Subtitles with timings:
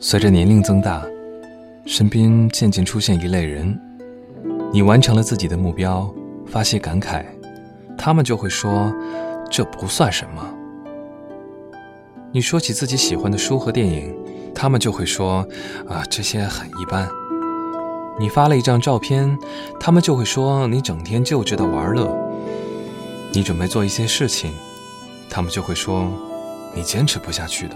[0.00, 1.04] 随着年龄增大，
[1.84, 3.76] 身边渐渐出现一类人，
[4.72, 6.08] 你完成了自己的目标，
[6.46, 7.24] 发些感慨，
[7.96, 8.94] 他们就会说
[9.50, 10.54] ：“这不算什么。”
[12.30, 14.14] 你说起自己喜欢的书和电影，
[14.54, 15.44] 他们就会说
[15.88, 17.08] ：“啊，这些很一般。”
[18.20, 19.36] 你发了一张照片，
[19.80, 22.16] 他们就会说：“你整天就知道玩乐。”
[23.34, 24.52] 你准备做一些事情，
[25.28, 26.08] 他们就会说
[26.72, 27.74] ：“你坚持不下去的。”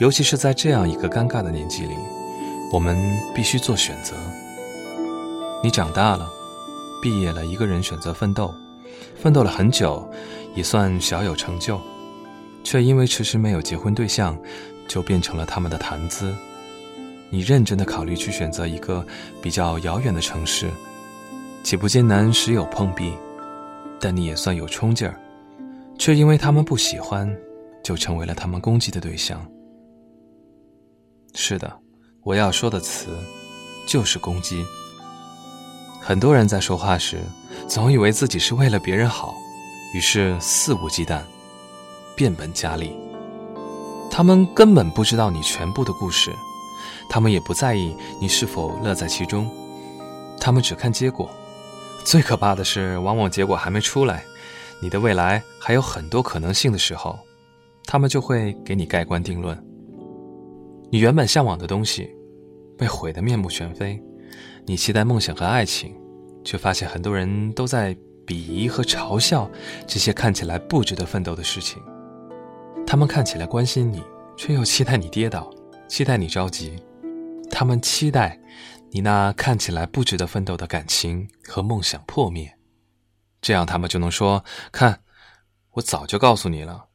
[0.00, 1.94] 尤其是在这样一个尴尬的年纪里，
[2.72, 2.96] 我们
[3.34, 4.16] 必须做选择。
[5.62, 6.26] 你长大了，
[7.02, 8.50] 毕业了，一个人选择奋斗，
[9.14, 10.10] 奋斗了很久，
[10.54, 11.78] 也算小有成就，
[12.64, 14.34] 却因为迟迟没有结婚对象，
[14.88, 16.34] 就变成了他们的谈资。
[17.28, 19.06] 你认真的考虑去选择一个
[19.42, 20.70] 比较遥远的城市，
[21.62, 23.12] 起步艰难，时有碰壁，
[24.00, 25.14] 但你也算有冲劲儿，
[25.98, 27.30] 却因为他们不喜欢，
[27.84, 29.46] 就成为了他们攻击的对象。
[31.34, 31.72] 是的，
[32.22, 33.08] 我要说的词，
[33.86, 34.64] 就是攻击。
[36.00, 37.20] 很多人在说话时，
[37.68, 39.34] 总以为自己是为了别人好，
[39.94, 41.20] 于是肆无忌惮，
[42.16, 42.92] 变本加厉。
[44.10, 46.34] 他们根本不知道你全部的故事，
[47.08, 49.48] 他们也不在意你是否乐在其中，
[50.40, 51.30] 他们只看结果。
[52.04, 54.24] 最可怕的是，往往结果还没出来，
[54.82, 57.18] 你的未来还有很多可能性的时候，
[57.84, 59.69] 他们就会给你盖棺定论。
[60.90, 62.10] 你原本向往的东西，
[62.76, 63.96] 被毁得面目全非；
[64.66, 65.96] 你期待梦想和爱情，
[66.44, 67.94] 却发现很多人都在
[68.26, 69.48] 鄙夷和嘲笑
[69.86, 71.80] 这些看起来不值得奋斗的事情。
[72.84, 74.02] 他们看起来关心你，
[74.36, 75.48] 却又期待你跌倒，
[75.86, 76.76] 期待你着急。
[77.48, 78.36] 他们期待
[78.90, 82.52] 你那看起来不值得奋斗的感情和梦想破灭，
[83.40, 85.02] 这样他们就能说：“看，
[85.72, 86.86] 我早就告诉你了。”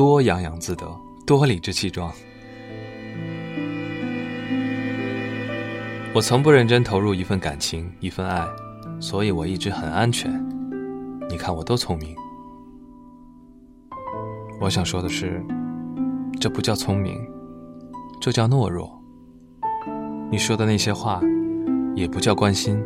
[0.00, 0.86] 多洋洋自得，
[1.26, 2.10] 多理直气壮。
[6.14, 8.42] 我从不认真投入一份感情，一份爱，
[8.98, 10.32] 所以我一直很安全。
[11.28, 12.16] 你看我多聪明。
[14.58, 15.44] 我想说的是，
[16.40, 17.20] 这不叫聪明，
[18.22, 18.90] 这叫懦弱。
[20.30, 21.20] 你说的那些话，
[21.94, 22.82] 也不叫关心，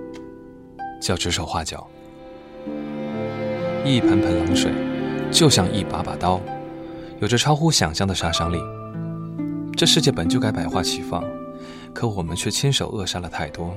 [1.00, 1.86] 叫指手画脚。
[3.84, 4.72] 一盆盆冷水，
[5.30, 6.40] 就像一把把刀。
[7.20, 8.58] 有着超乎想象的杀伤力。
[9.76, 11.24] 这世界本就该百花齐放，
[11.92, 13.76] 可我们却亲手扼杀了太多。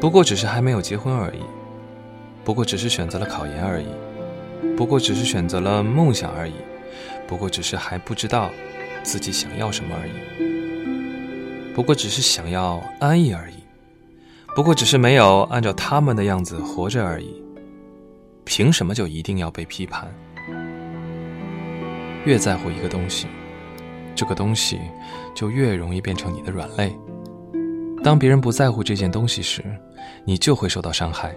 [0.00, 1.40] 不过只是还没有结婚而已，
[2.44, 3.86] 不过只是选择了考研而已，
[4.74, 6.54] 不过只是选择了梦想而已，
[7.28, 8.50] 不过只是还不知道
[9.02, 13.56] 自己想要什么而已，不过只是想要安逸而已，
[14.56, 17.42] 不过只是没有按照他们的样子活着而已。
[18.44, 20.10] 凭什么就一定要被批判？
[22.24, 23.26] 越在乎一个东西，
[24.14, 24.80] 这个东西
[25.34, 26.94] 就越容易变成你的软肋。
[28.02, 29.62] 当别人不在乎这件东西时，
[30.24, 31.34] 你就会受到伤害，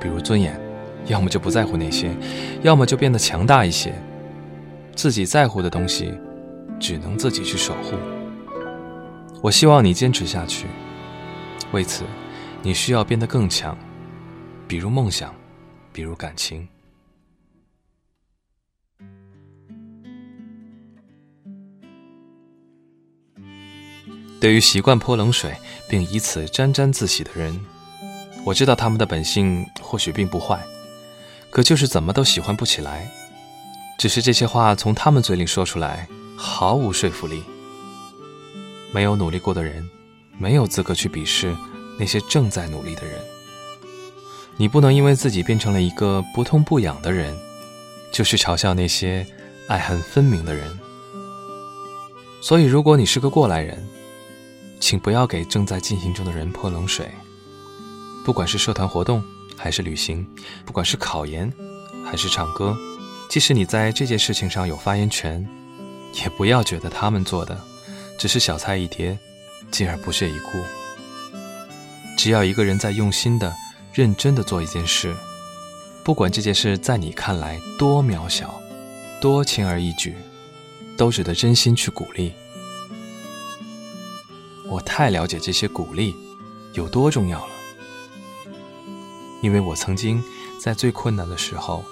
[0.00, 0.58] 比如尊严，
[1.06, 2.10] 要么就不在乎那些，
[2.62, 3.92] 要么就变得强大一些。
[4.94, 6.12] 自己在乎的东西，
[6.78, 7.96] 只能自己去守护。
[9.42, 10.66] 我希望你坚持下去，
[11.72, 12.04] 为此，
[12.62, 13.76] 你需要变得更强，
[14.68, 15.34] 比如梦想，
[15.92, 16.66] 比如感情。
[24.44, 25.56] 对于习惯泼冷水
[25.88, 27.58] 并以此沾沾自喜的人，
[28.44, 30.62] 我知道他们的本性或许并不坏，
[31.48, 33.10] 可就是怎么都喜欢不起来。
[33.96, 36.06] 只是这些话从他们嘴里说出来
[36.36, 37.42] 毫无说服力。
[38.92, 39.88] 没有努力过的人，
[40.36, 41.56] 没有资格去鄙视
[41.98, 43.18] 那些正在努力的人。
[44.58, 47.34] 你不能因为自己变成了一个不痛不痒的人，
[48.12, 49.26] 就去嘲笑那些
[49.68, 50.78] 爱恨分明的人。
[52.42, 53.82] 所以，如果你是个过来人，
[54.80, 57.10] 请不要给正在进行中的人泼冷水。
[58.24, 59.22] 不管是社团活动，
[59.56, 60.26] 还是旅行，
[60.64, 61.52] 不管是考研，
[62.04, 62.76] 还是唱歌，
[63.28, 65.46] 即使你在这件事情上有发言权，
[66.14, 67.60] 也不要觉得他们做的
[68.18, 69.18] 只是小菜一碟，
[69.70, 70.50] 进而不屑一顾。
[72.16, 73.54] 只要一个人在用心的、
[73.92, 75.14] 认真的做一件事，
[76.02, 78.54] 不管这件事在你看来多渺小、
[79.20, 80.14] 多轻而易举，
[80.96, 82.32] 都值得真心去鼓励。
[84.74, 86.16] 我太了解这些鼓励
[86.72, 87.52] 有多重要了，
[89.40, 90.20] 因为我曾经
[90.60, 91.84] 在最困难的时候，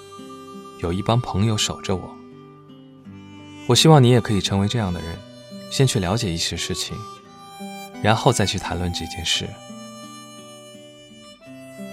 [0.80, 2.16] 有一帮朋友守着我。
[3.68, 5.16] 我希望你也可以成为这样的人，
[5.70, 6.96] 先去了解一些事情，
[8.02, 9.48] 然后再去谈论这件事。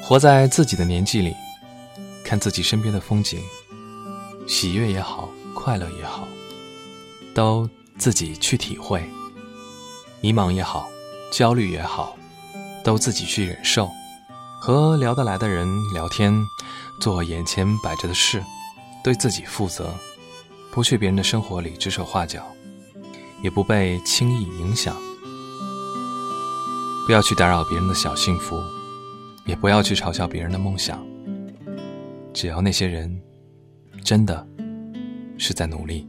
[0.02, 1.36] 活在自己的年纪里，
[2.24, 3.40] 看自己身边的风景，
[4.48, 6.28] 喜悦也好，快乐也好，
[7.36, 7.70] 都
[8.00, 9.02] 自己去体会；
[10.22, 10.90] 迷茫也好，
[11.32, 12.16] 焦虑也好，
[12.84, 13.90] 都自己去忍受。
[14.62, 16.34] 和聊得来的人聊天，
[17.00, 18.44] 做眼前摆着的事，
[19.02, 19.94] 对自己负责，
[20.72, 22.44] 不去别人的生活里指手画脚，
[23.42, 24.96] 也不被轻易影响。
[27.08, 28.62] 不要去打扰别人的小幸福，
[29.46, 31.02] 也不要去嘲笑别人的梦想。
[32.34, 33.20] 只要那些人
[34.04, 34.46] 真的
[35.38, 36.06] 是在努力。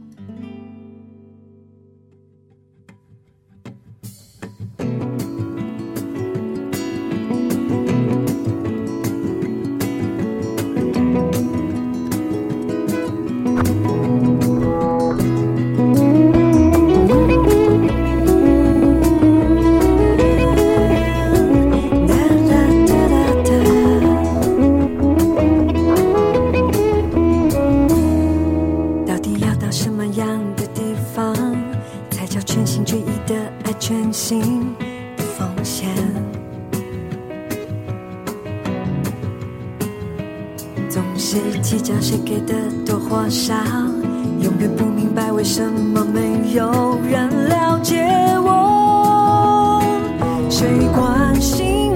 [43.49, 48.05] 永远不明白为什么没有人了解
[48.43, 49.81] 我。
[50.47, 51.90] 谁关心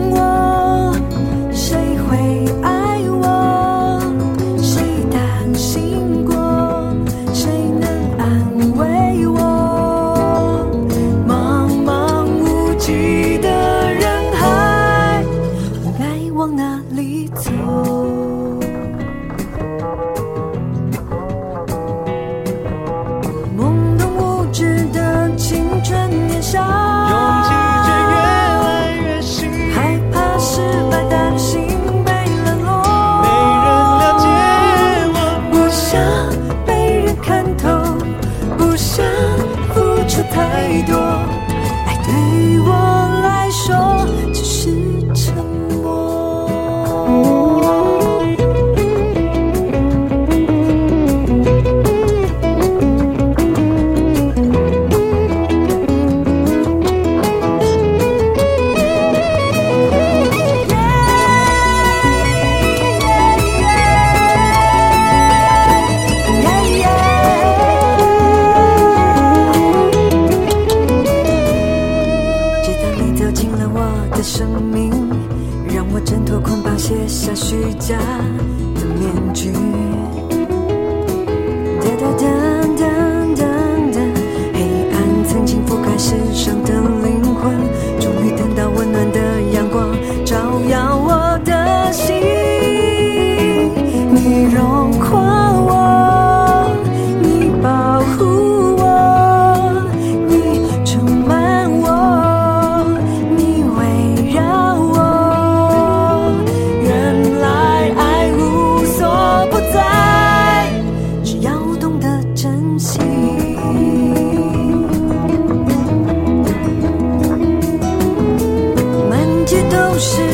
[119.97, 120.24] 是